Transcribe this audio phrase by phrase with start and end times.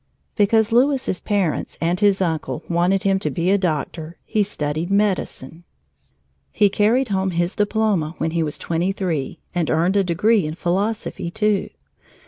[0.35, 5.63] Because Louis's parents and his uncle wanted him to be a doctor, he studied medicine.
[6.51, 10.55] He carried home his diploma when he was twenty three and earned a degree in
[10.55, 11.69] philosophy, too.